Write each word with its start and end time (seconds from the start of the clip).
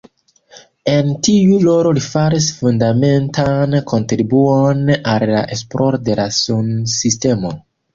En 0.93 1.11
tiu 1.27 1.59
rolo 1.65 1.91
li 1.99 2.03
faris 2.07 2.49
fundamentan 2.63 3.79
kontribuon 3.95 4.85
al 5.17 5.31
la 5.37 5.49
esploro 5.61 6.05
de 6.11 6.21
la 6.23 6.31
sunsistemo. 6.45 7.59